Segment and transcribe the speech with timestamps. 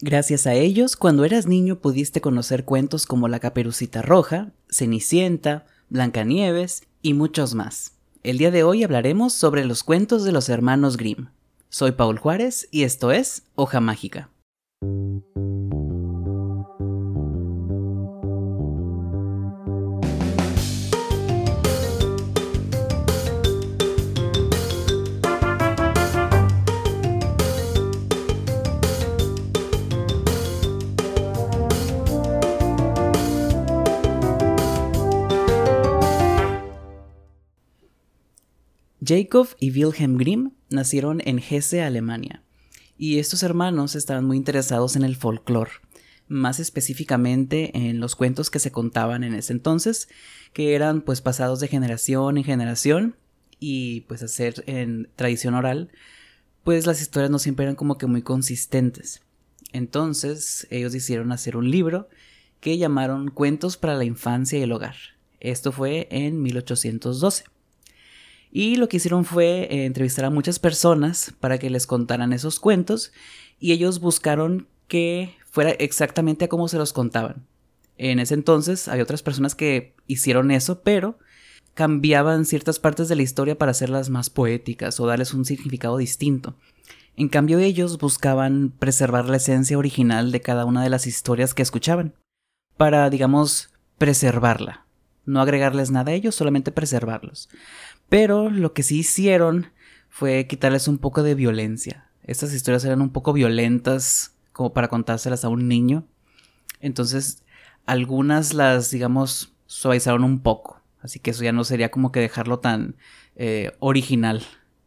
[0.00, 6.82] Gracias a ellos, cuando eras niño pudiste conocer cuentos como La Caperucita Roja, Cenicienta, Blancanieves
[7.00, 7.92] y muchos más.
[8.22, 11.28] El día de hoy hablaremos sobre los cuentos de los hermanos Grimm.
[11.70, 14.28] Soy Paul Juárez y esto es Hoja Mágica.
[39.06, 42.42] Jacob y Wilhelm Grimm nacieron en Hesse, Alemania,
[42.98, 45.70] y estos hermanos estaban muy interesados en el folclore,
[46.28, 50.08] más específicamente en los cuentos que se contaban en ese entonces,
[50.52, 53.16] que eran pues pasados de generación en generación
[53.60, 55.90] y pues hacer en tradición oral,
[56.64, 59.22] pues las historias no siempre eran como que muy consistentes.
[59.72, 62.08] Entonces ellos decidieron hacer un libro
[62.60, 64.96] que llamaron Cuentos para la Infancia y el Hogar.
[65.38, 67.44] Esto fue en 1812.
[68.50, 72.60] Y lo que hicieron fue eh, entrevistar a muchas personas para que les contaran esos
[72.60, 73.12] cuentos
[73.58, 77.46] y ellos buscaron que fuera exactamente a cómo se los contaban.
[77.98, 81.18] En ese entonces hay otras personas que hicieron eso, pero
[81.74, 86.56] cambiaban ciertas partes de la historia para hacerlas más poéticas o darles un significado distinto.
[87.16, 91.62] En cambio ellos buscaban preservar la esencia original de cada una de las historias que
[91.62, 92.14] escuchaban,
[92.76, 94.85] para, digamos, preservarla.
[95.26, 97.48] No agregarles nada a ellos, solamente preservarlos.
[98.08, 99.72] Pero lo que sí hicieron
[100.08, 102.08] fue quitarles un poco de violencia.
[102.22, 106.06] Estas historias eran un poco violentas como para contárselas a un niño.
[106.80, 107.42] Entonces,
[107.84, 110.80] algunas las, digamos, suavizaron un poco.
[111.00, 112.96] Así que eso ya no sería como que dejarlo tan
[113.36, 114.42] eh, original,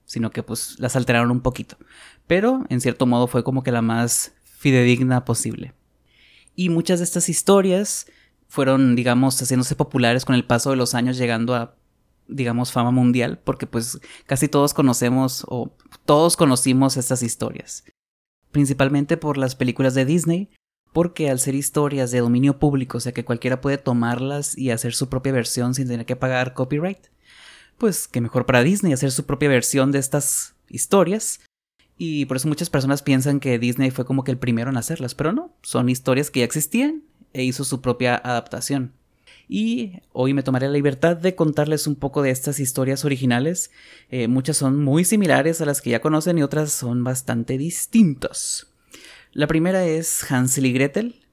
[0.05, 1.77] sino que pues las alteraron un poquito.
[2.27, 5.73] Pero, en cierto modo, fue como que la más fidedigna posible.
[6.55, 8.07] Y muchas de estas historias
[8.49, 11.75] fueron, digamos, haciéndose populares con el paso de los años, llegando a
[12.29, 15.75] digamos, fama mundial, porque pues casi todos conocemos o
[16.05, 17.83] todos conocimos estas historias.
[18.51, 20.49] Principalmente por las películas de Disney,
[20.93, 24.93] porque al ser historias de dominio público, o sea que cualquiera puede tomarlas y hacer
[24.93, 27.07] su propia versión sin tener que pagar copyright,
[27.77, 31.41] pues que mejor para Disney hacer su propia versión de estas historias.
[31.97, 35.15] Y por eso muchas personas piensan que Disney fue como que el primero en hacerlas,
[35.15, 37.03] pero no, son historias que ya existían
[37.33, 38.93] e hizo su propia adaptación
[39.49, 43.71] y hoy me tomaré la libertad de contarles un poco de estas historias originales.
[44.11, 48.67] Eh, muchas son muy similares a las que ya conocen y otras son bastante distintas.
[49.33, 51.25] La primera es Hansel y Gretel.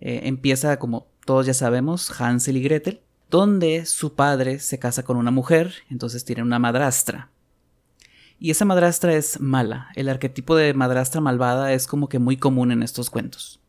[0.00, 5.16] Eh, empieza como todos ya sabemos, Hansel y Gretel, donde su padre se casa con
[5.16, 7.30] una mujer, entonces tiene una madrastra.
[8.38, 9.88] Y esa madrastra es mala.
[9.94, 13.61] El arquetipo de madrastra malvada es como que muy común en estos cuentos.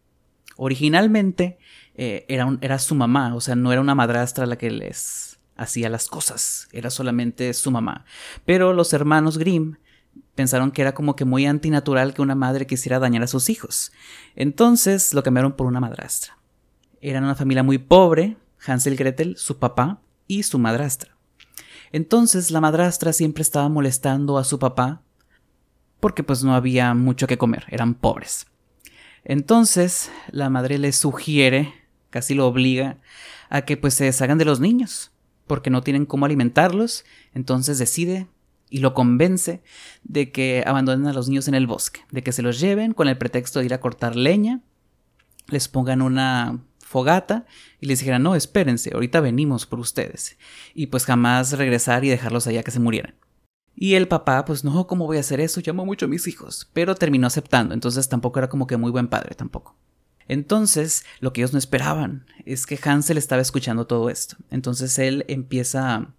[0.58, 1.58] Originalmente
[1.96, 5.90] eh, era, era su mamá, o sea, no era una madrastra la que les hacía
[5.90, 8.06] las cosas, era solamente su mamá.
[8.46, 9.78] Pero los hermanos Grimm
[10.36, 13.92] pensaron que era como que muy antinatural que una madre quisiera dañar a sus hijos.
[14.36, 16.38] Entonces lo cambiaron por una madrastra.
[17.02, 21.16] Eran una familia muy pobre, Hansel Gretel, su papá y su madrastra.
[21.92, 25.02] Entonces la madrastra siempre estaba molestando a su papá
[26.00, 28.48] porque pues no había mucho que comer, eran pobres.
[29.26, 31.74] Entonces la madre le sugiere
[32.14, 33.00] casi lo obliga
[33.50, 35.12] a que pues se deshagan de los niños,
[35.48, 38.28] porque no tienen cómo alimentarlos, entonces decide
[38.70, 39.64] y lo convence
[40.04, 43.08] de que abandonen a los niños en el bosque, de que se los lleven con
[43.08, 44.62] el pretexto de ir a cortar leña,
[45.48, 47.46] les pongan una fogata
[47.80, 50.38] y les dijeran, no, espérense, ahorita venimos por ustedes,
[50.76, 53.16] y pues jamás regresar y dejarlos allá que se murieran.
[53.76, 55.62] Y el papá, pues no, ¿cómo voy a hacer eso?
[55.66, 59.08] Llamo mucho a mis hijos, pero terminó aceptando, entonces tampoco era como que muy buen
[59.08, 59.76] padre tampoco.
[60.28, 64.38] Entonces, lo que ellos no esperaban es que Hansel estaba escuchando todo esto.
[64.50, 66.14] Entonces él empieza...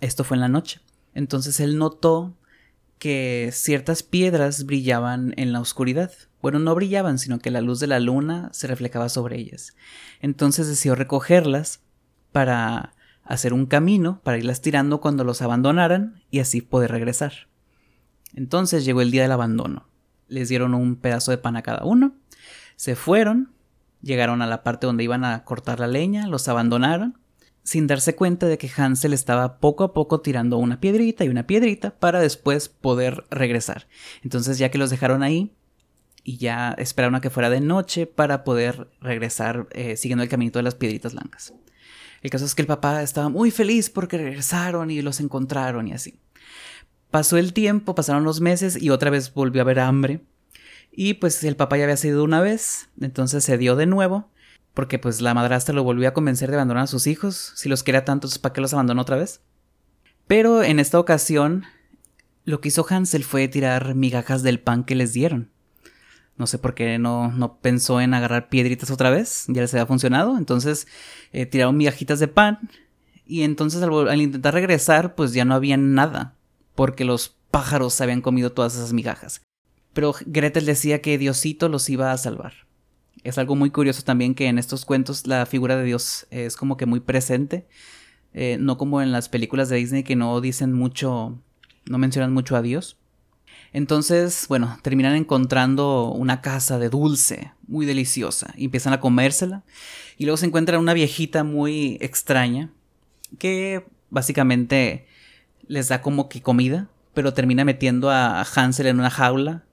[0.00, 0.80] Esto fue en la noche.
[1.14, 2.36] Entonces él notó
[2.98, 6.12] que ciertas piedras brillaban en la oscuridad.
[6.40, 9.74] Bueno, no brillaban, sino que la luz de la luna se reflejaba sobre ellas.
[10.20, 11.80] Entonces decidió recogerlas
[12.32, 12.93] para
[13.24, 17.48] hacer un camino, para irlas tirando cuando los abandonaran y así poder regresar.
[18.34, 19.88] Entonces llegó el día del abandono.
[20.28, 22.14] Les dieron un pedazo de pan a cada uno
[22.76, 23.52] se fueron,
[24.02, 27.18] llegaron a la parte donde iban a cortar la leña, los abandonaron,
[27.62, 31.46] sin darse cuenta de que Hansel estaba poco a poco tirando una piedrita y una
[31.46, 33.86] piedrita para después poder regresar.
[34.22, 35.54] Entonces ya que los dejaron ahí
[36.22, 40.58] y ya esperaron a que fuera de noche para poder regresar eh, siguiendo el caminito
[40.58, 41.54] de las piedritas blancas.
[42.24, 45.92] El caso es que el papá estaba muy feliz porque regresaron y los encontraron y
[45.92, 46.18] así.
[47.10, 50.24] Pasó el tiempo, pasaron los meses y otra vez volvió a haber hambre
[50.90, 54.30] Y pues el papá ya había sido una vez, entonces se dio de nuevo,
[54.72, 57.52] porque pues la madrastra lo volvió a convencer de abandonar a sus hijos.
[57.56, 59.42] Si los quería tanto, ¿para qué los abandonó otra vez?
[60.26, 61.64] Pero en esta ocasión,
[62.46, 65.50] lo que hizo Hansel fue tirar migajas del pan que les dieron.
[66.36, 69.86] No sé por qué no, no pensó en agarrar piedritas otra vez, ya les había
[69.86, 70.36] funcionado.
[70.36, 70.86] Entonces
[71.32, 72.68] eh, tiraron migajitas de pan
[73.26, 76.34] y entonces al, intentar regresar pues ya no había nada,
[76.74, 79.42] porque los pájaros habían comido todas esas migajas
[79.94, 82.52] pero Gretel decía que Diosito los iba a salvar.
[83.22, 86.76] Es algo muy curioso también que en estos cuentos la figura de Dios es como
[86.76, 87.66] que muy presente,
[88.34, 91.38] eh, no como en las películas de Disney que no dicen mucho,
[91.86, 92.98] no mencionan mucho a Dios.
[93.74, 99.64] Entonces, bueno, terminan encontrando una casa de dulce, muy deliciosa, y empiezan a comérsela,
[100.16, 102.70] y luego se encuentran una viejita muy extraña,
[103.36, 105.08] que básicamente
[105.66, 109.64] les da como que comida, pero termina metiendo a Hansel en una jaula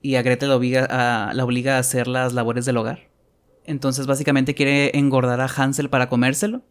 [0.00, 3.10] y a Gretel la obliga a, la obliga a hacer las labores del hogar.
[3.64, 6.62] Entonces básicamente quiere engordar a Hansel para comérselo.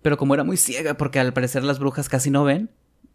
[0.00, 2.70] Pero como era muy ciega porque al parecer las brujas casi no ven,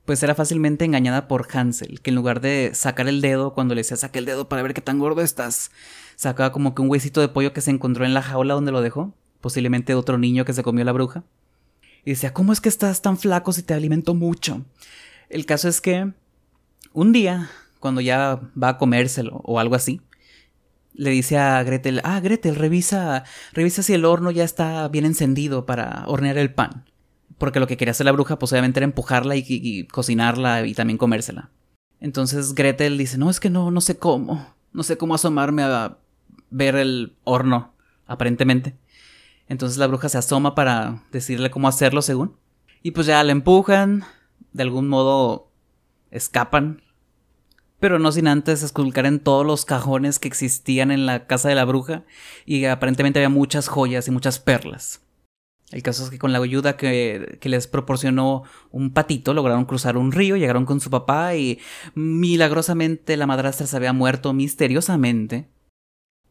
[0.05, 3.79] pues era fácilmente engañada por Hansel, que en lugar de sacar el dedo cuando le
[3.79, 5.71] decía saca el dedo para ver qué tan gordo estás,
[6.15, 8.81] sacaba como que un huesito de pollo que se encontró en la jaula donde lo
[8.81, 11.23] dejó, posiblemente otro niño que se comió la bruja.
[12.05, 14.63] Y decía, ¿cómo es que estás tan flaco si te alimento mucho?
[15.29, 16.11] El caso es que
[16.93, 17.49] un día
[17.79, 20.01] cuando ya va a comérselo o algo así,
[20.93, 23.23] le dice a Gretel, ah, Gretel, revisa,
[23.53, 26.85] revisa si el horno ya está bien encendido para hornear el pan.
[27.37, 30.97] Porque lo que quería hacer la bruja, pues obviamente era empujarla y, cocinarla y también
[30.97, 31.51] comérsela.
[31.99, 35.97] Entonces Gretel dice, no, es que no, no sé cómo, no sé cómo asomarme a
[36.49, 37.73] ver el horno,
[38.07, 38.75] aparentemente.
[39.47, 42.35] Entonces la bruja se asoma para decirle cómo hacerlo según.
[42.83, 44.03] Y pues ya la empujan,
[44.53, 45.51] de algún modo
[46.11, 46.81] escapan
[47.79, 51.55] pero no sin antes esculcar en todos los cajones que existían en la casa de
[51.55, 52.03] la bruja
[52.43, 55.04] y aparentemente había muchas joyas y muchas perlas.
[55.71, 59.97] El caso es que con la ayuda que, que, les proporcionó un patito lograron cruzar
[59.97, 61.59] un río, llegaron con su papá y
[61.95, 65.49] milagrosamente la madrastra se había muerto misteriosamente.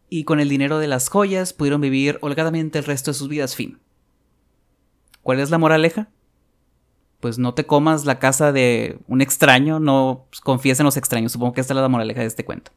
[0.08, 3.56] Y con el dinero de las joyas pudieron vivir holgadamente el resto de sus vidas
[3.56, 3.80] fin.
[5.22, 6.08] ¿Cuál es la moraleja?
[7.24, 11.32] pues no te comas la casa de un extraño, no confíes en los extraños.
[11.32, 12.70] Supongo que esta es la moraleja de este cuento.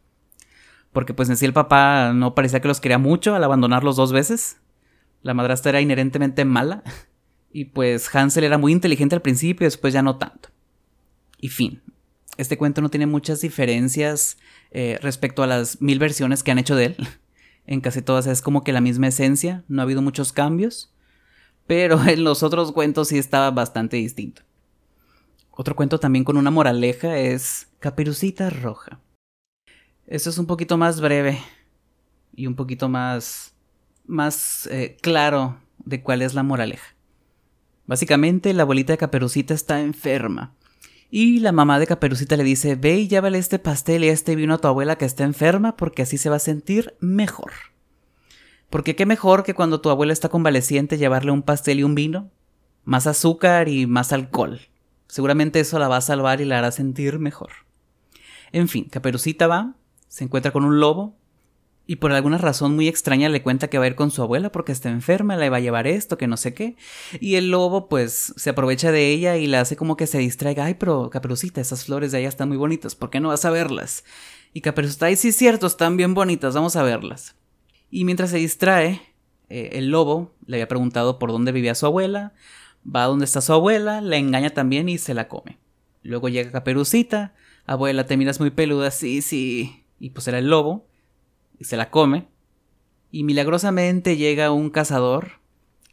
[0.94, 4.14] Porque pues en sí el papá no parecía que los quería mucho al abandonarlos dos
[4.14, 4.62] veces.
[5.22, 6.84] La madrastra era inherentemente mala.
[7.52, 10.50] Y pues Hansel era muy inteligente al principio y después ya no tanto.
[11.40, 11.82] Y fin.
[12.38, 14.38] Este cuento no tiene muchas diferencias
[14.72, 16.98] eh, respecto a las mil versiones que han hecho de él.
[17.70, 20.94] En casi todas es como que la misma esencia, no ha habido muchos cambios
[21.68, 24.42] pero en los otros cuentos sí estaba bastante distinto.
[25.52, 29.00] Otro cuento también con una moraleja es Caperucita Roja.
[30.06, 31.40] Eso es un poquito más breve
[32.34, 33.54] y un poquito más,
[34.08, 36.96] más eh, claro de cuál es la moraleja.
[37.86, 40.54] Básicamente la abuelita de Caperucita está enferma.
[41.10, 44.56] Y la mamá de Caperucita le dice, ve y llévale este pastel y este vino
[44.56, 47.52] a tu abuela que está enferma porque así se va a sentir mejor.
[48.70, 52.30] Porque qué mejor que cuando tu abuela está convaleciente llevarle un pastel y un vino,
[52.84, 54.60] más azúcar y más alcohol.
[55.08, 57.52] Seguramente eso la va a salvar y la hará sentir mejor.
[58.52, 59.76] En fin, Caperucita va,
[60.10, 61.17] se encuentra con un lobo
[61.90, 64.52] y por alguna razón muy extraña le cuenta que va a ir con su abuela
[64.52, 66.76] porque está enferma, le va a llevar esto, que no sé qué.
[67.22, 70.66] Y el lobo pues se aprovecha de ella y le hace como que se distraiga.
[70.66, 73.52] Ay, pero Caperucita, esas flores de allá están muy bonitas, ¿por qué no vas a
[73.52, 74.04] verlas?
[74.54, 77.36] Y Caperucita, ay, sí cierto, están bien bonitas, vamos a verlas.
[77.90, 79.02] Y mientras se distrae,
[79.50, 82.34] eh, el lobo le había preguntado por dónde vivía su abuela,
[82.84, 85.58] va a donde está su abuela, la engaña también y se la come.
[86.04, 87.34] Luego llega Caperucita,
[87.66, 89.86] abuela, te miras muy peluda, sí, sí.
[90.00, 90.87] Y pues era el lobo,
[91.64, 92.28] se la come.
[93.12, 95.40] Y milagrosamente llega un cazador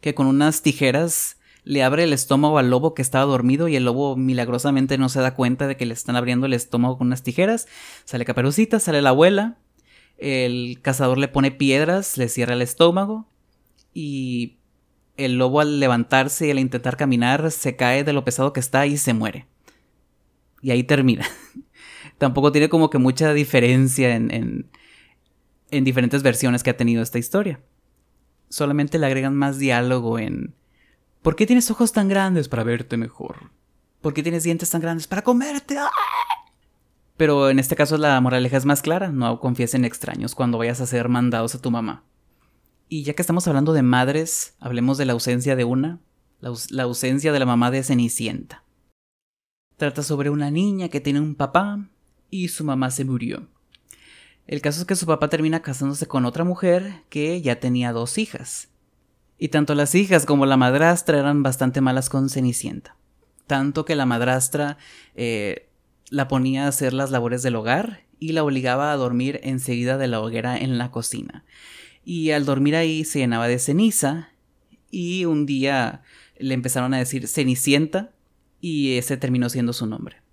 [0.01, 3.85] que con unas tijeras le abre el estómago al lobo que estaba dormido y el
[3.85, 7.23] lobo milagrosamente no se da cuenta de que le están abriendo el estómago con unas
[7.23, 7.67] tijeras.
[8.05, 9.59] Sale Caperucita, sale la abuela,
[10.19, 13.27] el cazador le pone piedras, le cierra el estómago
[13.95, 14.59] y
[15.17, 18.87] el lobo al levantarse y al intentar caminar se cae de lo pesado que está
[18.87, 19.47] y se muere.
[20.61, 21.27] Y ahí termina.
[22.19, 24.71] Tampoco tiene como que mucha diferencia en, en,
[25.77, 27.61] en diferentes versiones que ha tenido esta historia.
[28.49, 30.55] Solamente le agregan más diálogo en...
[31.23, 33.51] ¿Por qué tienes ojos tan grandes para verte mejor?
[34.01, 35.79] ¿Por qué tienes dientes tan grandes para comerte?
[35.79, 35.91] ¡Ah!
[37.17, 40.81] Pero en este caso la moraleja es más clara, no confíes en extraños cuando vayas
[40.81, 42.05] a ser mandados a tu mamá.
[42.89, 46.01] Y ya que estamos hablando de madres, hablemos de la ausencia de una,
[46.41, 48.65] la, ausencia de la mamá de Cenicienta.
[49.77, 51.89] Trata sobre una niña que tiene un papá
[52.31, 53.49] y su mamá se murió.
[54.47, 58.19] El caso es que su papá termina casándose con otra mujer que ya tenía dos
[58.19, 58.69] hijas.
[59.39, 62.97] Y tanto las hijas como la madrastra eran bastante malas con Cenicienta.
[63.47, 64.79] Tanto que la madrastra
[65.15, 65.69] eh,
[66.11, 70.09] la ponía a hacer las labores del hogar y la obligaba a dormir enseguida de
[70.09, 71.45] la hoguera en la cocina.
[72.05, 74.31] Y al dormir ahí se llenaba de ceniza
[74.91, 76.03] y un día
[76.39, 78.13] le empezaron a decir Cenicienta
[78.61, 80.24] y ese terminó siendo su nombre.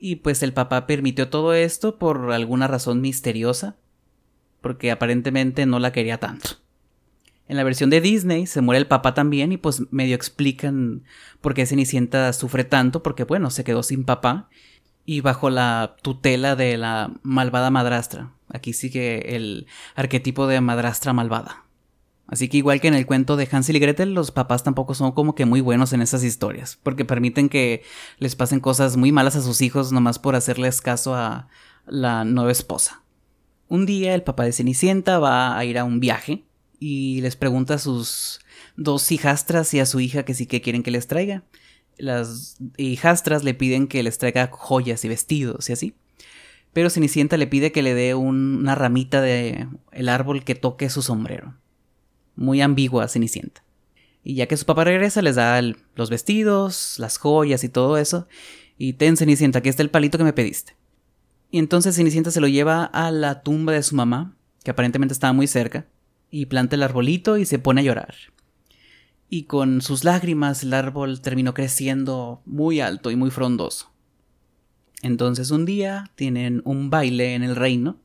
[0.00, 3.76] Y pues el papá permitió todo esto por alguna razón misteriosa,
[4.60, 6.50] porque aparentemente no la quería tanto.
[7.48, 11.04] En la versión de Disney se muere el papá también y pues medio explican
[11.40, 14.50] por qué Cenicienta sufre tanto, porque bueno, se quedó sin papá
[15.06, 18.32] y bajo la tutela de la malvada madrastra.
[18.50, 21.64] Aquí sigue el arquetipo de madrastra malvada.
[22.28, 25.12] Así que igual que en el cuento de Hansel y Gretel, los papás tampoco son
[25.12, 27.82] como que muy buenos en esas historias, porque permiten que
[28.18, 31.48] les pasen cosas muy malas a sus hijos nomás por hacerles caso a
[31.86, 33.02] la nueva esposa.
[33.68, 36.44] Un día el papá de Cenicienta va a ir a un viaje
[36.78, 38.40] y les pregunta a sus
[38.76, 41.44] dos hijastras y a su hija que sí que quieren que les traiga.
[41.96, 45.94] Las hijastras le piden que les traiga joyas y vestidos y así.
[46.74, 51.00] Pero Cenicienta le pide que le dé una ramita de el árbol que toque su
[51.00, 51.54] sombrero.
[52.38, 53.62] Muy ambigua Cenicienta.
[54.24, 55.60] Y ya que su papá regresa, les da
[55.94, 58.28] los vestidos, las joyas y todo eso.
[58.78, 60.76] Y ten, Cenicienta, aquí está el palito que me pediste.
[61.50, 65.32] Y entonces Cenicienta se lo lleva a la tumba de su mamá, que aparentemente estaba
[65.32, 65.86] muy cerca,
[66.30, 68.14] y planta el arbolito y se pone a llorar
[69.30, 73.90] y con sus lágrimas el árbol terminó creciendo muy alto y muy frondoso.
[75.02, 78.00] Entonces un día tienen un baile en el reino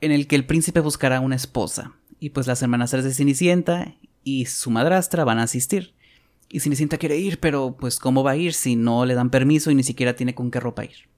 [0.00, 4.46] en el que el príncipe buscará una esposa y pues las hermanas de Cenicienta y
[4.46, 5.94] su madrastra van a asistir.
[6.50, 9.70] Y Cenicienta quiere ir, pero pues ¿cómo va a ir si no le dan permiso
[9.70, 11.08] y ni siquiera tiene con qué ropa ir?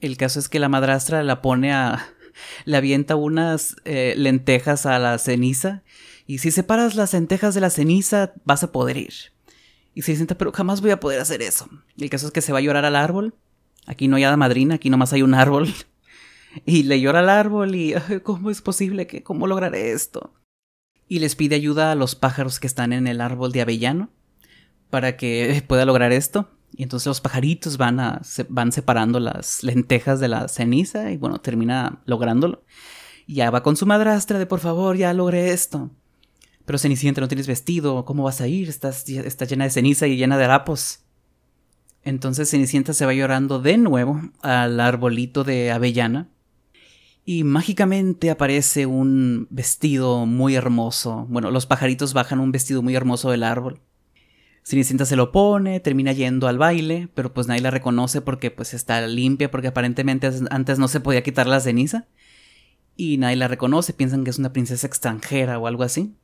[0.00, 2.06] El caso es que la madrastra la pone a...
[2.64, 5.82] le avienta unas eh, lentejas a la ceniza
[6.26, 9.14] y si separas las lentejas de la ceniza, vas a poder ir.
[9.94, 11.68] Y se sienta, pero jamás voy a poder hacer eso.
[11.98, 13.34] El caso es que se va a llorar al árbol.
[13.86, 15.68] Aquí no hay hada madrina, aquí nomás hay un árbol.
[16.64, 20.34] Y le llora al árbol y, ¿cómo es posible que, cómo lograré esto?
[21.08, 24.10] Y les pide ayuda a los pájaros que están en el árbol de avellano
[24.90, 26.50] para que pueda lograr esto.
[26.74, 31.40] Y entonces los pajaritos van, a, van separando las lentejas de la ceniza y bueno,
[31.40, 32.64] termina lográndolo.
[33.26, 35.90] Y ya va con su madrastra de por favor, ya logré esto.
[36.64, 38.68] Pero Cenicienta, no tienes vestido, ¿cómo vas a ir?
[38.68, 41.00] Estás, está llena de ceniza y llena de harapos.
[42.04, 46.31] Entonces Cenicienta se va llorando de nuevo al arbolito de avellana
[47.24, 51.26] y mágicamente aparece un vestido muy hermoso.
[51.28, 53.80] Bueno, los pajaritos bajan un vestido muy hermoso del árbol.
[54.64, 58.74] Cenicienta se lo pone, termina yendo al baile, pero pues nadie la reconoce porque pues
[58.74, 62.06] está limpia, porque aparentemente antes no se podía quitar la ceniza.
[62.96, 66.14] Y nadie la reconoce, piensan que es una princesa extranjera o algo así.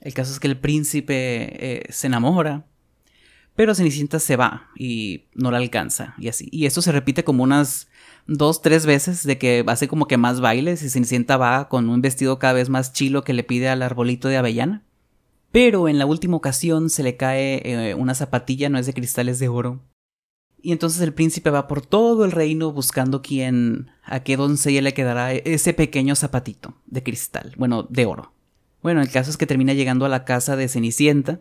[0.00, 2.66] El caso es que el príncipe eh, se enamora,
[3.54, 6.48] pero Cenicienta se va y no la alcanza y así.
[6.50, 7.89] Y esto se repite como unas
[8.30, 12.00] dos, tres veces de que hace como que más bailes y Cenicienta va con un
[12.00, 14.84] vestido cada vez más chilo que le pide al arbolito de avellana.
[15.50, 19.40] Pero en la última ocasión se le cae eh, una zapatilla, no es de cristales
[19.40, 19.80] de oro.
[20.62, 24.94] Y entonces el príncipe va por todo el reino buscando quién, a qué doncella le
[24.94, 28.32] quedará ese pequeño zapatito de cristal, bueno, de oro.
[28.80, 31.40] Bueno, el caso es que termina llegando a la casa de Cenicienta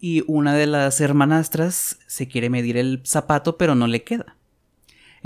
[0.00, 4.37] y una de las hermanastras se quiere medir el zapato pero no le queda.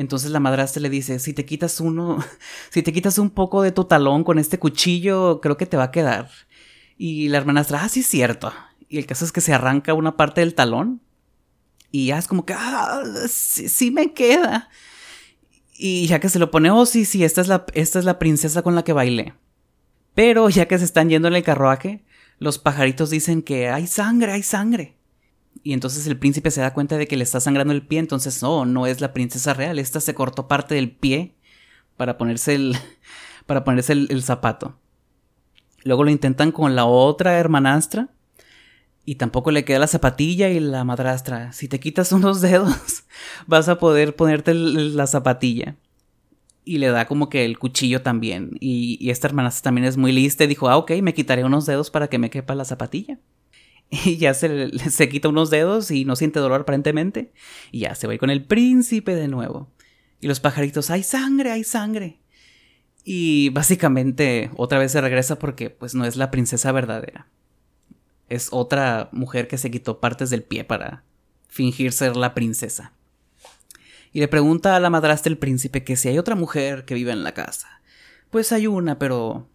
[0.03, 2.19] Entonces la madrastra le dice, si te quitas uno,
[2.71, 5.85] si te quitas un poco de tu talón con este cuchillo, creo que te va
[5.85, 6.29] a quedar.
[6.99, 8.53] Y la hermanastra, ah, sí cierto.
[8.89, 11.01] Y el caso es que se arranca una parte del talón
[11.93, 14.69] y ya es como que, ah, sí, sí me queda.
[15.79, 18.19] Y ya que se lo pone, oh, sí, sí, esta es la, esta es la
[18.19, 19.35] princesa con la que bailé.
[20.15, 22.05] Pero ya que se están yendo en el carruaje,
[22.39, 24.97] los pajaritos dicen que hay sangre, hay sangre.
[25.63, 28.43] Y entonces el príncipe se da cuenta de que le está sangrando el pie, entonces
[28.43, 31.37] no, no es la princesa real, esta se cortó parte del pie
[31.97, 32.77] para ponerse el,
[33.47, 34.79] para ponerse el, zapato.
[35.85, 38.11] Luego lo intentan con la otra hermanastra
[39.05, 41.53] y tampoco le queda la zapatilla y la madrastra.
[41.53, 43.05] Si te quitas unos dedos,
[43.47, 45.77] vas a poder ponerte la zapatilla
[46.65, 48.57] y le da como que el cuchillo también.
[48.61, 51.91] Y, esta hermana también es muy lista y dijo, ah, ok, me quitaré unos dedos
[51.91, 53.19] para que me quepa la zapatilla.
[53.95, 57.35] Y ya se, se quita unos dedos y no siente dolor aparentemente.
[57.71, 59.71] Y ya se va con el príncipe de nuevo.
[60.19, 62.19] Y los pajaritos, hay sangre, hay sangre.
[63.05, 67.29] Y básicamente otra vez se regresa porque pues no es la princesa verdadera.
[68.31, 71.05] Es otra mujer que se quitó partes del pie para
[71.49, 72.95] fingir ser la princesa
[74.13, 77.13] y le pregunta a la madrastra del príncipe que si hay otra mujer que vive
[77.13, 77.81] en la casa.
[78.31, 79.49] Pues hay una, pero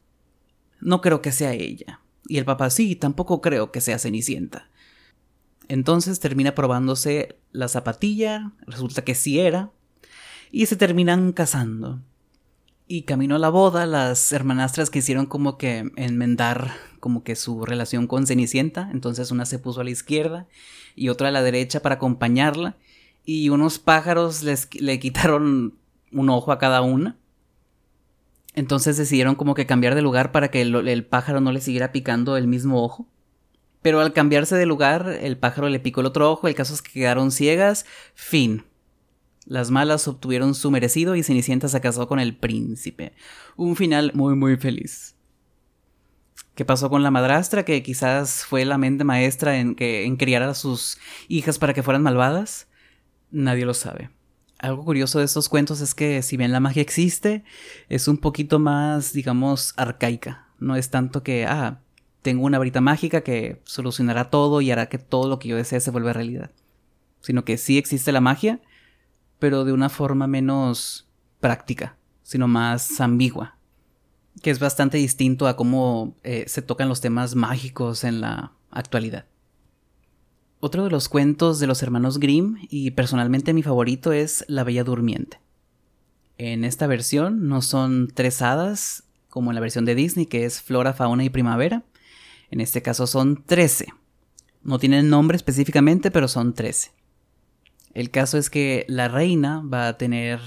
[0.80, 2.02] no creo que sea ella.
[2.28, 4.70] Y el papá sí, tampoco creo que sea Cenicienta.
[5.68, 9.72] Entonces termina probándose la zapatilla, resulta que sí era,
[10.52, 12.02] y se terminan casando.
[12.88, 18.08] Y camino a la boda, las hermanastras quisieron como que enmendar como que su relación
[18.08, 20.48] con Cenicienta, entonces una se puso a la izquierda
[20.96, 22.78] y otra a la derecha para acompañarla,
[23.26, 25.78] y unos pájaros les, le quitaron
[26.14, 27.18] un ojo a cada una.
[28.58, 32.38] Entonces decidieron como que cambiar de lugar para que el, pájaro no le siguiera picando
[32.38, 33.08] el mismo ojo.
[33.84, 36.82] Pero al cambiarse de lugar, el pájaro le picó el otro ojo, el caso es
[36.82, 37.86] que quedaron ciegas,
[38.16, 38.66] fin.
[39.46, 43.14] Las malas obtuvieron su merecido y Cenicienta se casó con el príncipe.
[43.58, 45.16] Un final muy muy feliz.
[46.56, 47.64] ¿Qué pasó con la madrastra?
[47.64, 50.98] Que quizás fue la mente maestra en, que, en criar a sus
[51.28, 52.68] hijas para que fueran malvadas.
[53.30, 54.10] Nadie lo sabe.
[54.60, 57.44] Algo curioso de estos cuentos es que si bien la magia existe,
[57.90, 60.48] es un poquito más, digamos, arcaica.
[60.60, 61.82] No es tanto que, ah,
[62.24, 65.80] tengo una varita mágica que solucionará todo y hará que todo lo que yo desee
[65.80, 66.52] se vuelva realidad.
[67.22, 68.60] Sino que sí existe la magia,
[69.40, 71.08] pero de una forma menos
[71.40, 73.58] práctica, sino más ambigua.
[74.42, 79.26] Que es bastante distinto a cómo eh, se tocan los temas mágicos en la actualidad.
[80.60, 84.84] Otro de los cuentos de los hermanos Grimm, y personalmente mi favorito, es La Bella
[84.84, 85.40] Durmiente.
[86.40, 90.60] En esta versión no son tres hadas, como en la versión de Disney, que es
[90.64, 91.84] Flora, Fauna y Primavera.
[92.50, 93.94] En este caso son trece.
[94.64, 96.92] No tienen nombre específicamente, pero son trece.
[97.94, 100.40] El caso es que la reina va a tener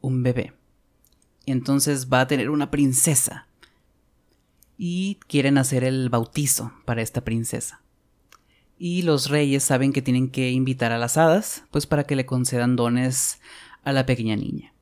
[0.00, 0.54] un bebé.
[1.46, 3.46] Entonces va a tener una princesa.
[4.76, 7.85] Y quieren hacer el bautizo para esta princesa
[8.78, 12.26] y los reyes saben que tienen que invitar a las hadas, pues para que le
[12.26, 13.40] concedan dones
[13.84, 14.74] a la pequeña niña.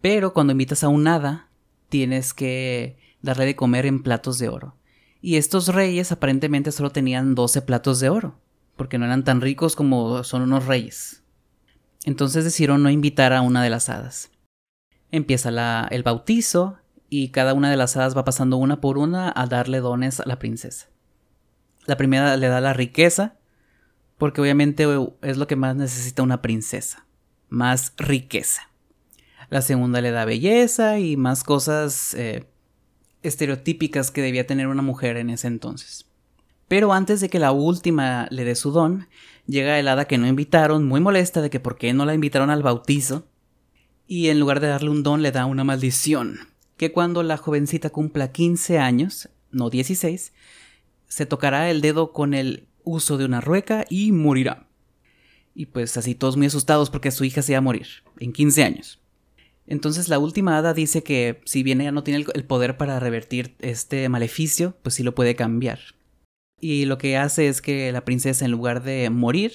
[0.00, 1.48] Pero cuando invitas a un hada,
[1.88, 4.76] tienes que darle de comer en platos de oro.
[5.20, 8.38] Y estos reyes aparentemente solo tenían 12 platos de oro,
[8.76, 11.24] porque no eran tan ricos como son unos reyes.
[12.04, 14.30] Entonces decidieron no invitar a una de las hadas.
[15.10, 16.76] Empieza el bautizo
[17.10, 20.26] y cada una de las hadas va pasando una por una a darle dones a
[20.26, 20.88] la princesa.
[21.88, 23.38] La primera le da la riqueza,
[24.18, 24.84] porque obviamente
[25.22, 27.06] es lo que más necesita una princesa,
[27.48, 28.68] más riqueza.
[29.48, 32.44] La segunda le da belleza y más cosas eh,
[33.22, 36.04] estereotípicas que debía tener una mujer en ese entonces.
[36.68, 39.08] Pero antes de que la última le dé su don,
[39.46, 42.50] llega el hada que no invitaron, muy molesta de que por qué no la invitaron
[42.50, 43.28] al bautizo,
[44.06, 46.36] y en lugar de darle un don le da una maldición,
[46.76, 50.34] que cuando la jovencita cumpla 15 años, no 16,
[51.08, 54.68] se tocará el dedo con el uso de una rueca y morirá.
[55.54, 58.62] Y pues así todos muy asustados porque su hija se iba a morir, en 15
[58.62, 59.00] años.
[59.66, 63.54] Entonces la última hada dice que si bien ella no tiene el poder para revertir
[63.58, 65.80] este maleficio, pues sí lo puede cambiar.
[66.60, 69.52] Y lo que hace es que la princesa en lugar de morir,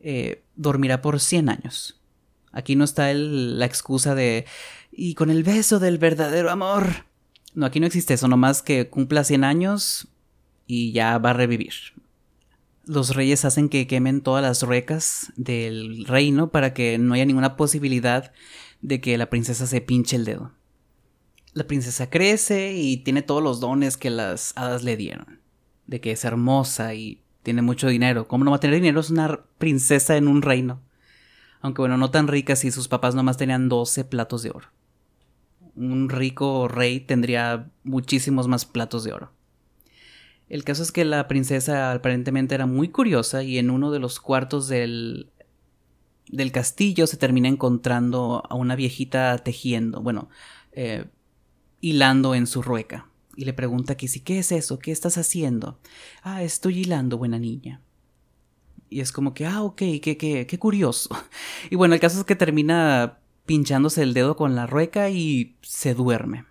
[0.00, 2.00] eh, dormirá por 100 años.
[2.52, 4.46] Aquí no está la excusa de...
[4.90, 7.04] y con el beso del verdadero amor.
[7.54, 10.08] No, aquí no existe eso, nomás que cumpla 100 años,
[10.68, 11.72] y ya va a revivir.
[12.84, 17.56] Los reyes hacen que quemen todas las ruecas del reino para que no haya ninguna
[17.56, 18.32] posibilidad
[18.80, 20.52] de que la princesa se pinche el dedo.
[21.54, 25.40] La princesa crece y tiene todos los dones que las hadas le dieron.
[25.86, 28.28] De que es hermosa y tiene mucho dinero.
[28.28, 29.00] ¿Cómo no va a tener dinero?
[29.00, 30.80] Es una princesa en un reino.
[31.60, 34.68] Aunque bueno, no tan rica si sus papás nomás tenían 12 platos de oro.
[35.74, 39.32] Un rico rey tendría muchísimos más platos de oro.
[40.48, 44.18] El caso es que la princesa aparentemente era muy curiosa y en uno de los
[44.18, 45.30] cuartos del,
[46.28, 50.28] del castillo se termina encontrando a una viejita tejiendo, bueno,
[50.72, 51.04] eh,
[51.80, 53.08] hilando en su rueca.
[53.36, 54.78] Y le pregunta que si, ¿qué es eso?
[54.78, 55.78] ¿Qué estás haciendo?
[56.22, 57.80] Ah, estoy hilando, buena niña.
[58.90, 61.10] Y es como que, ah, ok, qué, qué, qué curioso.
[61.70, 65.94] Y bueno, el caso es que termina pinchándose el dedo con la rueca y se
[65.94, 66.46] duerme.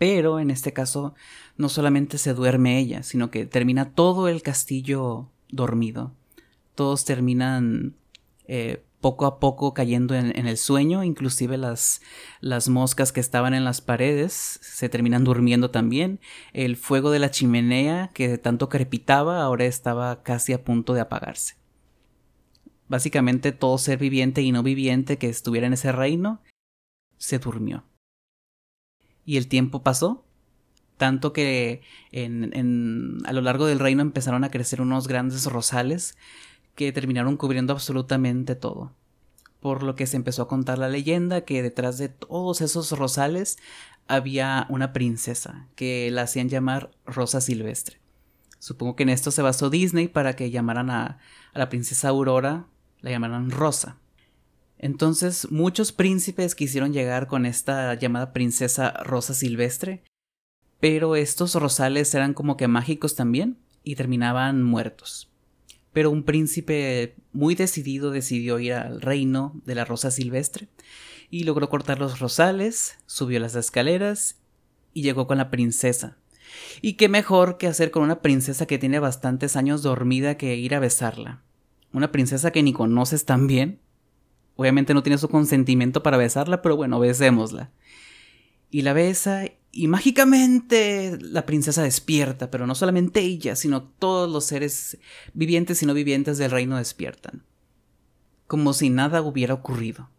[0.00, 1.14] Pero en este caso
[1.58, 6.14] no solamente se duerme ella, sino que termina todo el castillo dormido.
[6.74, 7.96] Todos terminan
[8.46, 12.00] eh, poco a poco cayendo en, el sueño, inclusive las,
[12.40, 14.32] las moscas que estaban en las paredes
[14.62, 16.18] se terminan durmiendo también.
[16.54, 21.56] El fuego de la chimenea que tanto crepitaba ahora estaba casi a punto de apagarse.
[22.88, 26.40] Básicamente todo ser viviente y no viviente que estuviera en ese reino
[27.18, 27.84] se durmió
[29.24, 30.24] y el tiempo pasó.
[30.96, 31.80] Tanto que
[32.12, 36.16] en, a lo largo del reino empezaron a crecer unos grandes rosales
[36.74, 38.92] que terminaron cubriendo absolutamente todo.
[39.60, 43.58] Por lo que se empezó a contar la leyenda que detrás de todos esos rosales
[44.08, 47.98] había una princesa que la hacían llamar Rosa Silvestre.
[48.58, 51.18] Supongo que en esto se basó Disney para que llamaran a,
[51.54, 52.66] a la princesa Aurora,
[53.00, 53.96] la llamaran Rosa.
[54.82, 60.02] Entonces muchos príncipes quisieron llegar con esta llamada princesa Rosa Silvestre,
[60.80, 65.30] pero estos rosales eran como que mágicos también y terminaban muertos.
[65.92, 70.68] Pero un príncipe muy decidido decidió ir al reino de la Rosa Silvestre
[71.28, 74.38] y logró cortar los rosales, subió las escaleras
[74.94, 76.16] y llegó con la princesa.
[76.80, 80.74] Y qué mejor que hacer con una princesa que tiene bastantes años dormida que ir
[80.74, 81.42] a besarla.
[81.92, 83.80] Una princesa que ni conoces tan bien.
[84.60, 87.70] Obviamente no tiene su consentimiento para besarla, pero bueno, besémosla.
[88.68, 94.44] Y la besa y mágicamente la princesa despierta, pero no solamente ella, sino todos los
[94.44, 94.98] seres
[95.32, 97.42] vivientes y no vivientes del reino despiertan.
[98.46, 100.10] Como si nada hubiera ocurrido.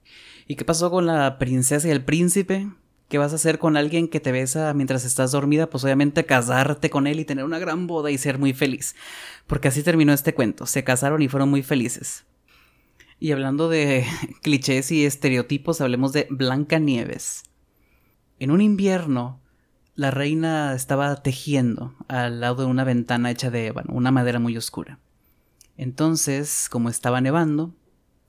[0.47, 2.67] ¿Y qué pasó con la princesa y el príncipe?
[3.09, 5.69] ¿Qué vas a hacer con alguien que te besa mientras estás dormida?
[5.69, 8.95] Pues obviamente casarte con él y tener una gran boda y ser muy feliz.
[9.45, 10.65] Porque así terminó este cuento.
[10.65, 12.25] Se casaron y fueron muy felices.
[13.21, 14.03] Y hablando de
[14.41, 17.43] clichés y estereotipos, hablemos de Blanca Nieves.
[18.39, 19.39] En un invierno,
[19.93, 24.57] la reina estaba tejiendo al lado de una ventana hecha de ébano, una madera muy
[24.57, 24.97] oscura.
[25.77, 27.75] Entonces, como estaba nevando,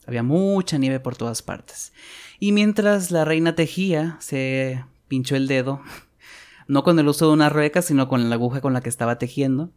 [0.07, 1.94] había mucha nieve por todas partes.
[2.38, 5.81] Y mientras la reina tejía, se pinchó el dedo,
[6.68, 9.16] no con el uso de una rueca, sino con la aguja con la que estaba
[9.16, 9.72] tejiendo.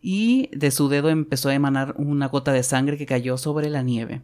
[0.00, 3.82] Y de su dedo empezó a emanar una gota de sangre que cayó sobre la
[3.82, 4.22] nieve.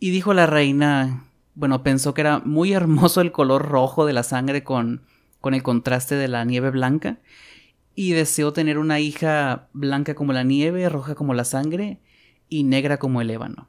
[0.00, 1.24] Y dijo la reina,
[1.54, 5.02] bueno, pensó que era muy hermoso el color rojo de la sangre con,
[5.40, 7.18] con el contraste de la nieve blanca.
[7.94, 12.00] Y deseó tener una hija blanca como la nieve, roja como la sangre
[12.48, 13.68] y negra como el ébano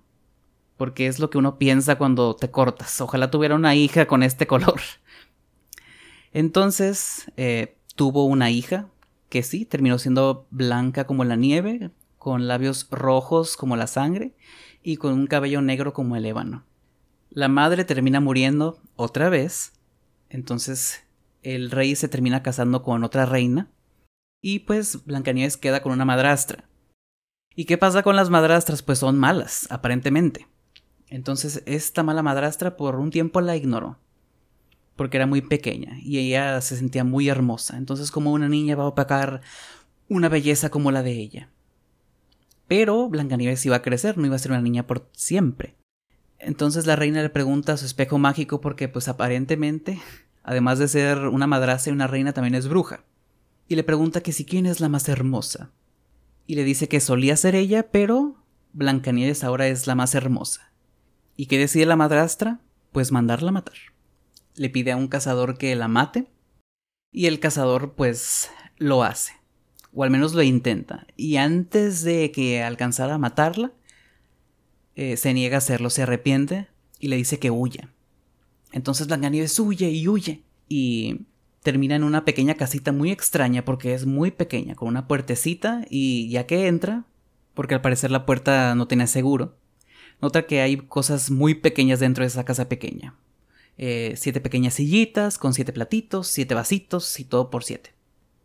[0.78, 3.02] porque es lo que uno piensa cuando te cortas.
[3.02, 4.80] Ojalá tuviera una hija con este color.
[6.32, 8.88] Entonces eh, tuvo una hija
[9.30, 14.34] que sí, terminó siendo blanca como la nieve, con labios rojos como la sangre
[14.84, 16.66] y con un cabello negro como el ébano.
[17.30, 19.74] La madre termina muriendo otra vez,
[20.30, 21.04] entonces
[21.44, 23.70] el rey se termina casando con otra reina
[24.42, 26.68] y pues Blancanieves queda con una madrastra.
[27.56, 28.84] ¿Y qué pasa con las madrastras?
[28.84, 30.48] Pues son malas, aparentemente.
[31.08, 33.98] Entonces esta mala madrastra por un tiempo la ignoró,
[34.98, 37.78] porque era muy pequeña y ella se sentía muy hermosa.
[37.78, 39.42] Entonces como una niña va a opacar
[40.10, 41.50] una belleza como la de ella.
[42.68, 45.76] Pero Blancanieves iba a crecer, no iba a ser una niña por siempre.
[46.40, 50.02] Entonces la reina le pregunta a su espejo mágico porque pues aparentemente,
[50.44, 53.04] además de ser una madrastra y una reina, también es bruja.
[53.70, 55.72] Y le pregunta que si quién es la más hermosa.
[56.46, 58.36] Y le dice que solía ser ella, pero
[58.74, 60.72] Blancanieves ahora es la más hermosa.
[61.36, 62.62] ¿Y qué decide la madrastra?
[62.92, 63.76] Pues mandarla a matar.
[64.58, 66.28] Le pide a un cazador que la mate
[67.12, 69.34] y el cazador pues lo hace,
[69.94, 71.08] o al menos lo intenta.
[71.16, 73.72] Y antes de que alcanzara a matarla,
[74.96, 76.68] eh, se niega a hacerlo, se arrepiente
[77.00, 77.94] y le dice que huya.
[78.72, 81.22] Entonces Blancanieves huye y huye y
[81.62, 86.30] termina en una pequeña casita muy extraña porque es muy pequeña, con una puertecita y
[86.30, 87.06] ya que entra,
[87.54, 89.58] porque al parecer la puerta no tiene seguro,
[90.22, 93.16] nota que hay cosas muy pequeñas dentro de esa casa pequeña.
[93.78, 97.94] Eh, siete pequeñas sillitas con siete platitos, siete vasitos y todo por siete.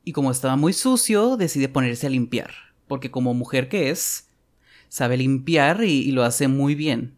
[0.05, 2.53] Y como estaba muy sucio, decide ponerse a limpiar,
[2.87, 4.29] porque como mujer que es,
[4.89, 7.17] sabe limpiar y, lo hace muy bien.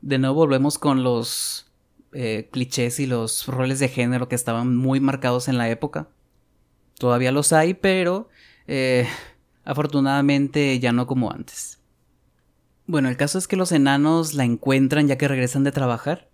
[0.00, 1.66] De nuevo volvemos con los
[2.12, 6.08] eh, clichés y los roles de género que estaban muy marcados en la época.
[6.98, 8.28] Todavía los hay, pero
[8.68, 9.08] eh,
[9.64, 11.80] afortunadamente ya no como antes.
[12.86, 16.28] Bueno, el caso es que los enanos la encuentran ya que regresan de trabajar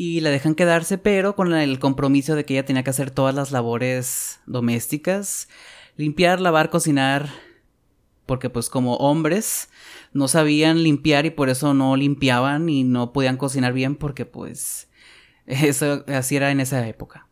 [0.00, 3.34] y la dejan quedarse, pero con el compromiso de que ella tenía que hacer todas
[3.34, 5.48] las labores domésticas,
[5.96, 7.28] limpiar, lavar, cocinar,
[8.24, 9.70] porque pues como hombres
[10.12, 14.88] no sabían limpiar y por eso no limpiaban y no podían cocinar bien porque pues
[15.46, 17.26] eso así era en esa época.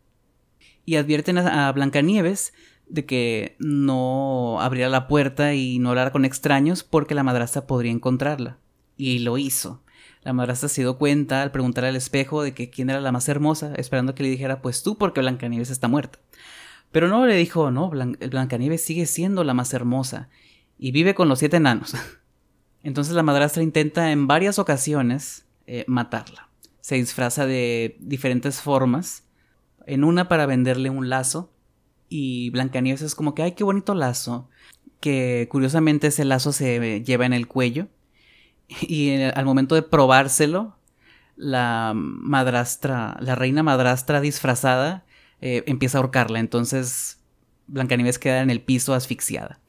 [0.83, 2.51] Y advierten a, Blancanieves
[2.89, 7.93] de que no abriera la puerta y no hablara con extraños porque la madrastra podría
[7.93, 8.57] encontrarla.
[8.97, 9.83] Y lo hizo.
[10.27, 13.29] La madrastra se dio cuenta al preguntar al espejo de que quién era la más
[13.29, 16.19] hermosa, esperando que le dijera pues tú porque Blancanieves está muerta.
[16.91, 20.27] Pero no le dijo, no, Blancanieves sigue siendo la más hermosa
[20.77, 21.93] y vive con los siete enanos.
[22.83, 26.49] Entonces la madrastra intenta en varias ocasiones eh, matarla.
[26.81, 29.23] Se disfraza de diferentes formas.
[29.85, 31.53] En una para venderle un lazo
[32.09, 34.49] y Blancanieves es como que, ay, qué bonito lazo.
[34.99, 37.87] Que curiosamente ese lazo se lleva en el cuello.
[38.81, 40.77] Y al momento de probárselo,
[41.35, 45.05] la madrastra, la reina madrastra disfrazada,
[45.41, 46.39] eh, empieza a ahorcarla.
[46.39, 47.19] Entonces
[47.67, 49.59] Blancanieves queda en el piso asfixiada.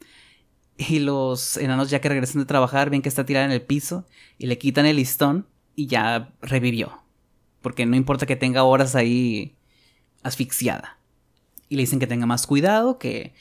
[0.77, 4.07] Y los enanos ya que regresan de trabajar ven que está tirada en el piso
[4.39, 7.03] y le quitan el listón y ya revivió.
[7.61, 9.57] Porque no importa que tenga horas ahí
[10.23, 10.99] asfixiada.
[11.69, 13.35] Y le dicen que tenga más cuidado, que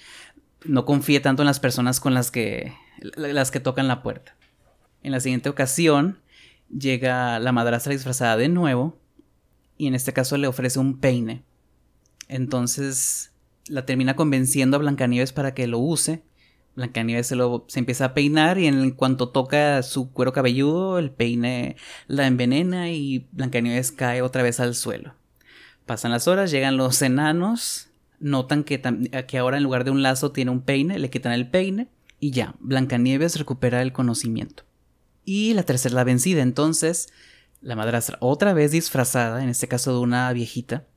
[0.65, 2.73] no confíe tanto en las personas con las que
[3.15, 4.35] las que tocan la puerta.
[5.03, 6.19] En la siguiente ocasión
[6.69, 8.97] llega la madrastra disfrazada de nuevo
[9.77, 11.43] y en este caso le ofrece un peine.
[12.27, 13.31] Entonces
[13.67, 16.23] la termina convenciendo a Blancanieves para que lo use.
[16.75, 21.11] Blancanieves se, lo, se empieza a peinar y en cuanto toca su cuero cabelludo, el
[21.11, 21.75] peine
[22.07, 25.15] la envenena y Blancanieves cae otra vez al suelo.
[25.85, 28.81] Pasan las horas, llegan los enanos, notan que,
[29.27, 31.87] que ahora en lugar de un lazo tiene un peine, le quitan el peine
[32.19, 34.66] y ya, Blancanieves recupera el conocimiento.
[35.29, 37.09] Y la tercera la vencida, entonces
[37.59, 40.87] la madrastra, otra vez disfrazada, en este caso de una viejita,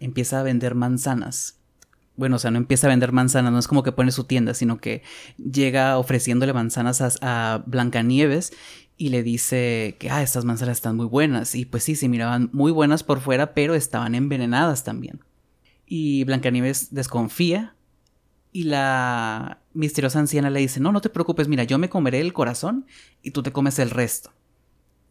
[0.00, 1.60] empieza a vender manzanas.
[2.16, 4.54] Bueno, o sea, no empieza a vender manzanas, no es como que pone su tienda,
[4.54, 5.04] sino que
[5.36, 8.52] llega ofreciéndole manzanas a, Blancanieves
[8.96, 11.54] y le dice que, ah, estas manzanas están muy buenas.
[11.54, 15.20] Y pues sí, se miraban muy buenas por fuera, pero estaban envenenadas también.
[15.86, 17.76] Y Blancanieves desconfía
[18.54, 22.32] y la misteriosa anciana le dice, no, no te preocupes, mira, yo me comeré el
[22.32, 22.86] corazón
[23.20, 24.30] y tú te comes el resto.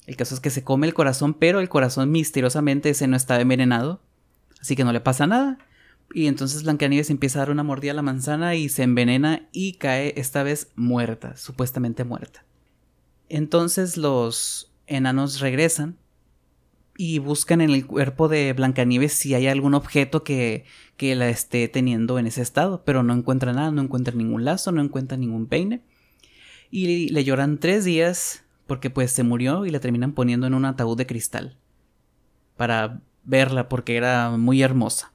[0.08, 3.41] El caso es que se come el corazón, pero el corazón misteriosamente ese no estaba
[3.41, 3.99] envenenado,
[4.62, 5.58] así que no le pasa nada.
[6.13, 9.73] Y entonces Blancanieves empieza a dar una mordida a la manzana y se envenena y
[9.73, 12.45] cae esta vez muerta, supuestamente muerta.
[13.27, 15.97] Entonces los enanos regresan
[16.95, 20.65] y buscan en el cuerpo de Blancanieves si hay algún objeto que,
[20.97, 24.71] que la esté teniendo en ese estado, pero no encuentran nada, no encuentran ningún lazo,
[24.71, 25.82] no encuentran ningún peine.
[26.69, 30.65] Y le lloran tres días porque pues se murió y la terminan poniendo en un
[30.65, 31.58] ataúd de cristal
[32.58, 35.13] para verla porque era muy hermosa.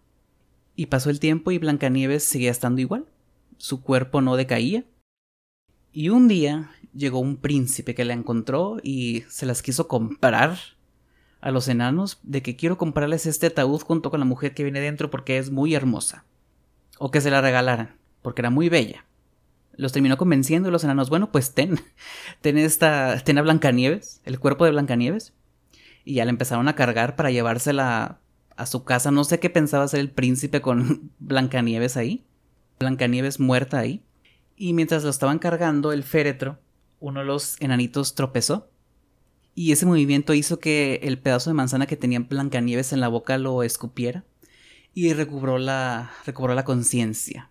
[0.76, 3.06] Y pasó el tiempo y Blancanieves seguía estando igual.
[3.56, 4.84] Su cuerpo no decaía.
[5.92, 10.58] Y un día llegó un príncipe que la encontró y se las quiso comprar
[11.40, 14.80] a los enanos de que quiero comprarles este ataúd junto con la mujer que viene
[14.80, 16.24] dentro porque es muy hermosa.
[16.98, 19.04] O que se la regalaran, porque era muy bella.
[19.76, 21.80] Los terminó convenciendo los enanos, bueno, pues ten,
[22.40, 25.32] ten esta, ten a Blancanieves, el cuerpo de Blancanieves.
[26.04, 28.18] Y ya la empezaron a cargar para llevársela
[28.56, 29.10] a su casa.
[29.10, 32.24] No sé qué pensaba hacer el príncipe con Blancanieves ahí.
[32.80, 34.02] Blancanieves muerta ahí.
[34.56, 36.58] Y mientras lo estaban cargando el féretro,
[36.98, 38.70] uno de los enanitos tropezó.
[39.58, 43.38] Y ese movimiento hizo que el pedazo de manzana que tenía Blancanieves en la boca
[43.38, 44.24] lo escupiera.
[44.94, 47.50] Y recobró la, recobró la conciencia.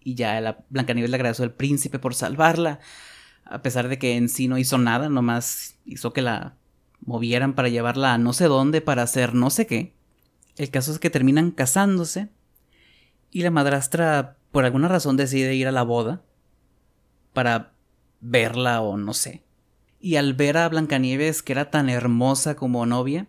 [0.00, 2.80] Y ya la Blancanieves le agradeció al príncipe por salvarla.
[3.44, 6.56] A pesar de que en sí no hizo nada, nomás hizo que la
[7.02, 9.94] movieran para llevarla a no sé dónde para hacer no sé qué.
[10.56, 12.30] El caso es que terminan casándose
[13.30, 16.24] y la madrastra por alguna razón decide ir a la boda
[17.32, 17.74] para
[18.20, 19.44] verla o no sé.
[20.02, 23.28] Y al ver a Blancanieves que era tan hermosa como novia,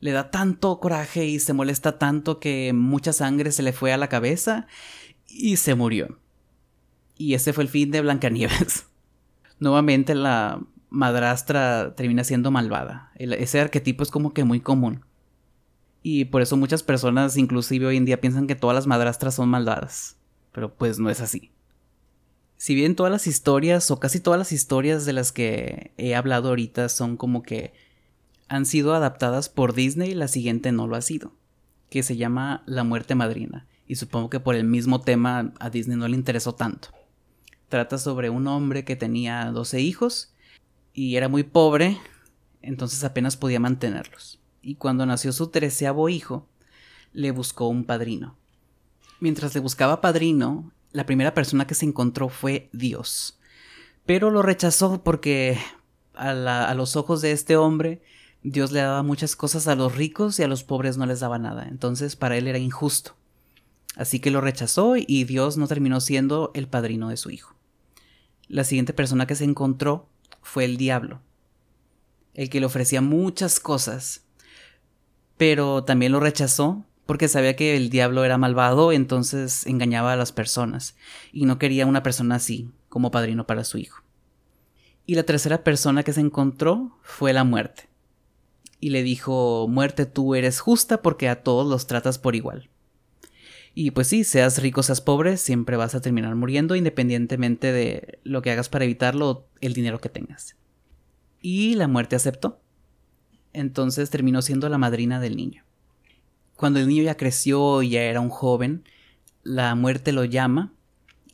[0.00, 3.96] le da tanto coraje y se molesta tanto que mucha sangre se le fue a
[3.96, 4.68] la cabeza
[5.28, 6.20] y se murió.
[7.18, 8.86] Y ese fue el fin de Blancanieves.
[9.58, 13.10] Nuevamente la madrastra termina siendo malvada.
[13.16, 15.04] ese arquetipo es como que muy común.
[16.04, 19.48] Y por eso muchas personas, inclusive hoy en día, piensan que todas las madrastras son
[19.48, 20.16] malvadas.
[20.52, 21.50] Pero pues no es así.
[22.56, 26.48] Si bien todas las historias, o casi todas las historias de las que he hablado
[26.48, 27.74] ahorita son como que
[28.48, 31.32] han sido adaptadas por Disney, la siguiente no lo ha sido.
[31.90, 33.66] Que se llama La muerte madrina.
[33.86, 36.88] Y supongo que por el mismo tema a Disney no le interesó tanto.
[37.68, 40.32] Trata sobre un hombre que tenía 12 hijos
[40.92, 41.98] y era muy pobre,
[42.62, 46.48] entonces apenas podía mantenerlos y cuando nació su treceavo hijo,
[47.12, 48.36] le buscó un padrino.
[49.20, 53.38] Mientras le buscaba padrino, la primera persona que se encontró fue Dios.
[54.06, 55.58] Pero lo rechazó porque
[56.14, 58.00] a, los ojos de este hombre,
[58.42, 61.38] Dios le daba muchas cosas a los ricos y a los pobres no les daba
[61.38, 61.68] nada.
[61.68, 63.14] Entonces para él era injusto.
[63.94, 67.54] Así que lo rechazó y Dios no terminó siendo el padrino de su hijo.
[68.48, 70.08] La siguiente persona que se encontró
[70.40, 71.20] fue el diablo,
[72.32, 74.26] el que le ofrecía muchas cosas
[75.36, 80.32] pero también lo rechazó porque sabía que el diablo era malvado, entonces engañaba a las
[80.32, 80.96] personas
[81.32, 84.02] y no quería una persona así como padrino para su hijo.
[85.06, 87.88] Y la tercera persona que se encontró fue la muerte.
[88.80, 92.68] Y le dijo, muerte tú eres justa porque a todos los tratas por igual.
[93.74, 98.42] Y pues sí, seas rico, seas pobre, siempre vas a terminar muriendo independientemente de lo
[98.42, 100.56] que hagas para evitarlo, el dinero que tengas.
[101.40, 102.60] Y la muerte aceptó
[103.56, 105.64] entonces terminó siendo la madrina del niño.
[106.56, 108.84] Cuando el niño ya creció y ya era un joven,
[109.42, 110.72] la muerte lo llama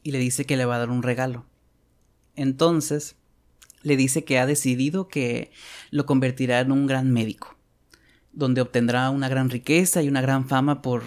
[0.02, 1.46] y le dice que le va a dar un regalo.
[2.34, 3.16] Entonces,
[3.82, 5.52] le dice que ha decidido que
[5.90, 7.56] lo convertirá en un gran médico,
[8.32, 11.04] donde obtendrá una gran riqueza y una gran fama por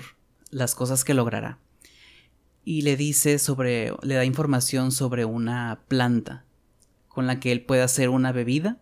[0.49, 1.59] las cosas que logrará.
[2.63, 6.45] Y le dice sobre, le da información sobre una planta
[7.07, 8.79] con la que él puede hacer una bebida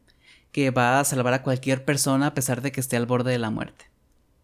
[0.51, 3.39] que va a salvar a cualquier persona a pesar de que esté al borde de
[3.39, 3.92] la muerte.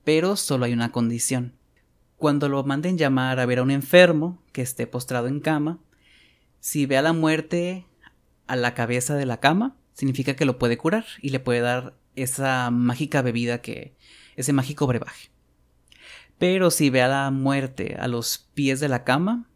[0.09, 1.53] Pero solo hay una condición.
[2.17, 5.77] Cuando lo manden llamar a ver a un enfermo que esté postrado en cama,
[6.59, 7.85] si ve a la muerte
[8.47, 11.93] a la cabeza de la cama, significa que lo puede curar y le puede dar
[12.15, 13.95] esa mágica bebida que.
[14.35, 15.29] ese mágico brebaje.
[16.39, 19.47] Pero si ve a la muerte a los pies de la cama,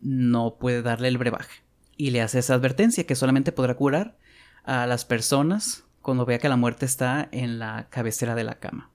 [0.00, 1.62] no puede darle el brebaje.
[1.96, 4.18] Y le hace esa advertencia que solamente podrá curar
[4.64, 8.92] a las personas cuando vea que la muerte está en la cabecera de la cama.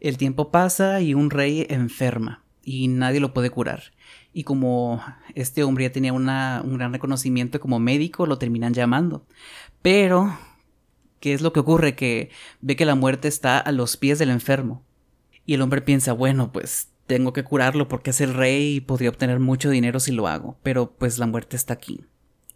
[0.00, 3.92] El tiempo pasa y un rey enferma y nadie lo puede curar.
[4.32, 5.02] Y como
[5.34, 9.26] este hombre ya tenía un gran reconocimiento como médico, lo terminan llamando.
[9.80, 10.38] Pero,
[11.18, 11.96] ¿qué es lo que ocurre?
[11.96, 12.30] Que
[12.60, 14.84] ve que la muerte está a los pies del enfermo.
[15.46, 19.08] Y el hombre piensa, bueno, pues tengo que curarlo porque es el rey y podría
[19.08, 20.58] obtener mucho dinero si lo hago.
[20.62, 22.04] Pero pues la muerte está aquí.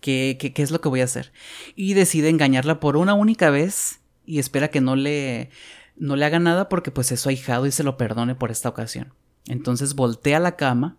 [0.00, 1.33] ¿Qué, qué, qué es lo que voy a hacer?
[1.74, 5.48] Y decide engañarla por una única vez y espera que no le
[5.96, 8.68] no le haga nada porque pues es su ahijado y se lo perdone por esta
[8.68, 9.14] ocasión.
[9.46, 10.96] Entonces voltea la cama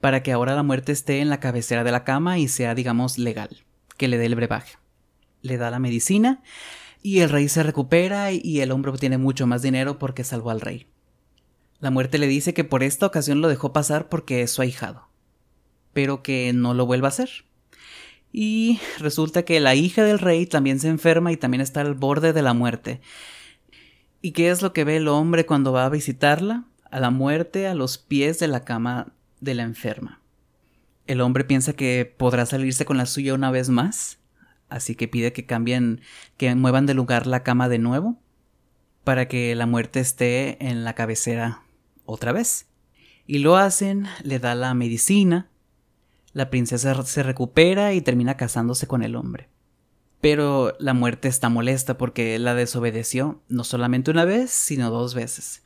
[0.00, 3.18] para que ahora la muerte esté en la cabecera de la cama y sea, digamos,
[3.18, 3.64] legal,
[3.96, 4.76] que le dé el brebaje.
[5.42, 6.42] Le da la medicina
[7.02, 10.60] y el rey se recupera y el hombre obtiene mucho más dinero porque salvó al
[10.60, 10.86] rey.
[11.80, 15.08] La muerte le dice que por esta ocasión lo dejó pasar porque es su ahijado,
[15.92, 17.44] pero que no lo vuelva a hacer.
[18.32, 22.32] Y resulta que la hija del rey también se enferma y también está al borde
[22.32, 23.00] de la muerte.
[24.24, 26.64] ¿Y qué es lo que ve el hombre cuando va a visitarla?
[26.90, 30.22] A la muerte a los pies de la cama de la enferma.
[31.06, 34.20] El hombre piensa que podrá salirse con la suya una vez más,
[34.70, 36.00] así que pide que cambien,
[36.38, 38.16] que muevan de lugar la cama de nuevo,
[39.04, 41.62] para que la muerte esté en la cabecera
[42.06, 42.70] otra vez.
[43.26, 45.50] Y lo hacen, le da la medicina,
[46.32, 49.50] la princesa se recupera y termina casándose con el hombre.
[50.24, 55.64] Pero la muerte está molesta porque la desobedeció no solamente una vez, sino dos veces.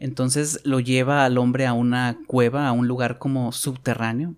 [0.00, 4.34] Entonces lo lleva al hombre a una cueva, a un lugar como subterráneo,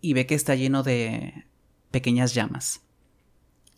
[0.00, 1.46] y ve que está lleno de
[1.92, 2.80] pequeñas llamas.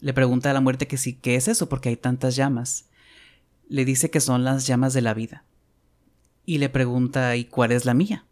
[0.01, 1.69] Le pregunta a la muerte que sí, ¿qué es eso?
[1.69, 2.89] Porque hay tantas llamas.
[3.69, 5.45] Le dice que son las llamas de la vida.
[6.47, 8.25] Y le pregunta, ¿y cuál es la mía?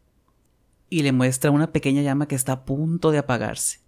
[0.89, 3.81] Y le muestra una pequeña llama que está a punto de apagarse.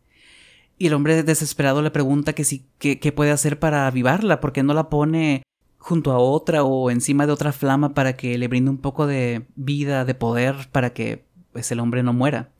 [0.79, 4.75] Y el hombre desesperado le pregunta que si qué, puede hacer para avivarla, porque no
[4.75, 5.43] la pone
[5.77, 9.47] junto a otra o encima de otra flama para que le brinde un poco de
[9.57, 12.51] vida, de poder, para que pues, el hombre no muera.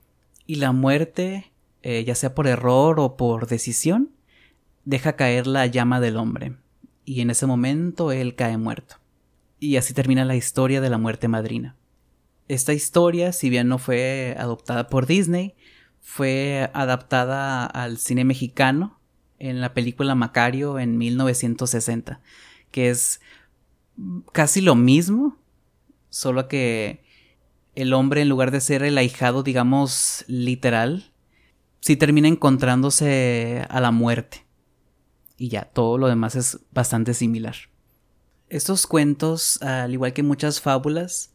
[0.45, 1.51] Y la muerte,
[1.81, 4.09] eh, ya sea por error o por decisión,
[4.83, 6.55] deja caer la llama del hombre.
[7.05, 8.95] Y en ese momento él cae muerto.
[9.59, 11.77] Y así termina la historia de la muerte madrina.
[12.49, 15.55] Esta historia, si bien no fue adoptada por Disney,
[16.01, 18.99] fue adaptada al cine mexicano
[19.37, 22.21] en la película Macario en 1960,
[22.71, 23.21] que es
[24.31, 25.37] casi lo mismo,
[26.09, 27.03] solo que
[27.75, 31.11] el hombre en lugar de ser el ahijado, digamos, literal,
[31.79, 34.45] sí termina encontrándose a la muerte.
[35.37, 37.55] Y ya, todo lo demás es bastante similar.
[38.49, 41.33] Estos cuentos, al igual que muchas fábulas,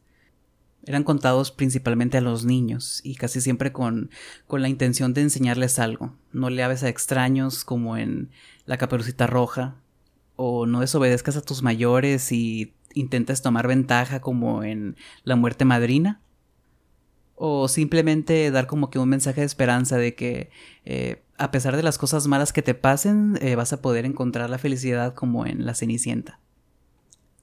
[0.86, 4.10] eran contados principalmente a los niños y casi siempre con,
[4.46, 6.14] con la intención de enseñarles algo.
[6.32, 8.30] No le hables a extraños como en
[8.66, 9.76] La Caperucita Roja,
[10.36, 16.20] o no desobedezcas a tus mayores y intentes tomar ventaja como en La Muerte Madrina.
[17.36, 20.50] O simplemente dar como que un mensaje de esperanza de que
[20.84, 24.50] eh, a pesar de las cosas malas que te pasen, eh, vas a poder encontrar
[24.50, 26.38] la felicidad como en La Cenicienta.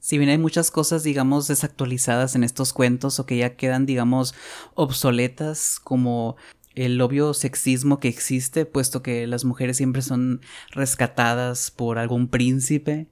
[0.01, 4.33] Si bien hay muchas cosas, digamos, desactualizadas en estos cuentos o que ya quedan, digamos,
[4.73, 6.37] obsoletas, como
[6.73, 10.41] el obvio sexismo que existe, puesto que las mujeres siempre son
[10.71, 13.09] rescatadas por algún príncipe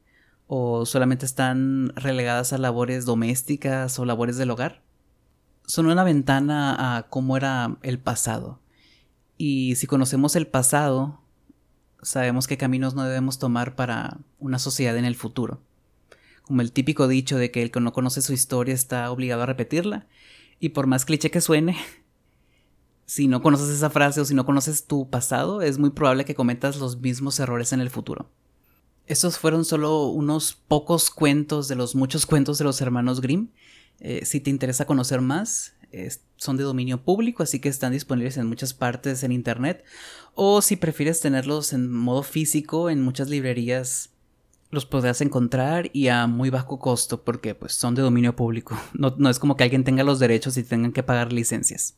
[0.48, 4.82] o solamente están relegadas a labores domésticas o labores del hogar,
[5.68, 8.62] son una ventana a cómo era el pasado.
[9.38, 11.22] Y si conocemos el pasado,
[12.02, 15.62] sabemos qué caminos no debemos tomar para una sociedad en el futuro
[16.50, 19.46] como el típico dicho de que el que no conoce su historia está obligado a
[19.46, 20.08] repetirla.
[20.60, 21.78] Y por más cliché que suene,
[23.06, 26.34] si no conoces esa frase o si no conoces tu pasado, es muy probable que
[26.34, 28.32] cometas los mismos errores en el futuro.
[29.06, 33.50] Estos fueron solo unos pocos cuentos de los muchos cuentos de los hermanos Grimm
[34.00, 35.76] Eh, si te interesa conocer más,
[36.38, 39.84] son de dominio público, así que están disponibles en muchas partes en Internet.
[40.34, 44.10] O si prefieres tenerlos en modo físico, en muchas librerías
[44.72, 48.78] los podrás encontrar y a muy bajo costo porque pues son de dominio público.
[48.94, 51.96] No, no es como que alguien tenga los derechos y tengan que pagar licencias.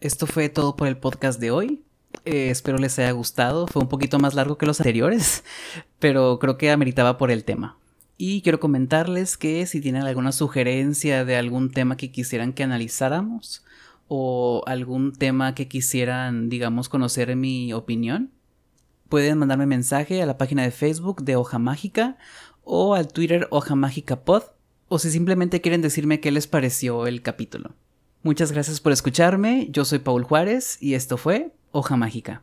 [0.00, 1.82] Esto fue todo por el podcast de hoy.
[2.24, 3.66] Eh, espero les haya gustado.
[3.66, 5.44] Fue un poquito más largo que los anteriores,
[5.98, 7.76] pero creo que ameritaba por el tema.
[8.16, 13.64] Y quiero comentarles que si tienen alguna sugerencia de algún tema que quisieran que analizáramos
[14.08, 18.30] o algún tema que quisieran, digamos, conocer en mi opinión,
[19.10, 22.16] pueden mandarme mensaje a la página de Facebook de Hoja Mágica
[22.64, 24.44] o al Twitter Hoja Mágica Pod
[24.88, 27.74] o si simplemente quieren decirme qué les pareció el capítulo.
[28.22, 32.42] Muchas gracias por escucharme, yo soy Paul Juárez y esto fue Hoja Mágica.